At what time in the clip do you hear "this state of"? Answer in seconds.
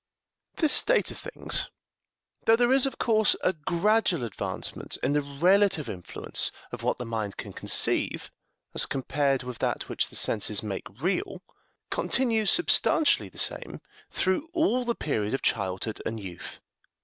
0.55-1.19